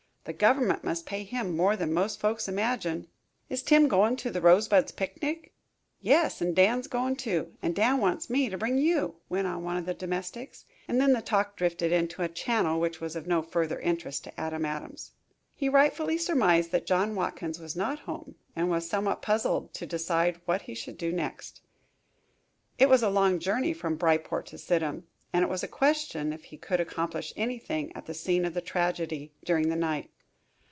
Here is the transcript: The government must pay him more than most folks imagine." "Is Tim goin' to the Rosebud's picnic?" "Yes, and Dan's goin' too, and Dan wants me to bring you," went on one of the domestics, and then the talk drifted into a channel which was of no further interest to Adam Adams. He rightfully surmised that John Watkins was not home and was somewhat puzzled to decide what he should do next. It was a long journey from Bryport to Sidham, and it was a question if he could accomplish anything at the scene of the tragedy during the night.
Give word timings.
The 0.23 0.33
government 0.33 0.83
must 0.83 1.07
pay 1.07 1.23
him 1.23 1.57
more 1.57 1.75
than 1.75 1.93
most 1.95 2.19
folks 2.19 2.47
imagine." 2.47 3.07
"Is 3.49 3.63
Tim 3.63 3.87
goin' 3.87 4.15
to 4.17 4.29
the 4.29 4.39
Rosebud's 4.39 4.91
picnic?" 4.91 5.51
"Yes, 5.99 6.41
and 6.41 6.55
Dan's 6.55 6.85
goin' 6.85 7.15
too, 7.15 7.53
and 7.59 7.73
Dan 7.75 7.97
wants 7.97 8.29
me 8.29 8.47
to 8.47 8.55
bring 8.55 8.77
you," 8.77 9.15
went 9.29 9.47
on 9.47 9.63
one 9.63 9.77
of 9.77 9.87
the 9.87 9.95
domestics, 9.95 10.65
and 10.87 11.01
then 11.01 11.13
the 11.13 11.23
talk 11.23 11.55
drifted 11.55 11.91
into 11.91 12.21
a 12.21 12.29
channel 12.29 12.79
which 12.79 13.01
was 13.01 13.15
of 13.15 13.25
no 13.25 13.41
further 13.41 13.79
interest 13.79 14.23
to 14.25 14.39
Adam 14.39 14.63
Adams. 14.63 15.13
He 15.55 15.69
rightfully 15.69 16.19
surmised 16.19 16.71
that 16.71 16.85
John 16.85 17.15
Watkins 17.15 17.57
was 17.59 17.75
not 17.75 17.97
home 18.01 18.35
and 18.55 18.69
was 18.69 18.87
somewhat 18.87 19.23
puzzled 19.23 19.73
to 19.73 19.87
decide 19.87 20.39
what 20.45 20.61
he 20.61 20.75
should 20.75 20.99
do 20.99 21.11
next. 21.11 21.61
It 22.77 22.89
was 22.89 23.01
a 23.01 23.09
long 23.09 23.39
journey 23.39 23.73
from 23.73 23.97
Bryport 23.97 24.45
to 24.49 24.59
Sidham, 24.59 25.07
and 25.33 25.43
it 25.45 25.49
was 25.49 25.63
a 25.63 25.67
question 25.67 26.33
if 26.33 26.43
he 26.45 26.57
could 26.57 26.81
accomplish 26.81 27.31
anything 27.37 27.95
at 27.95 28.05
the 28.05 28.13
scene 28.13 28.43
of 28.43 28.53
the 28.53 28.59
tragedy 28.59 29.31
during 29.45 29.69
the 29.69 29.77
night. 29.77 30.09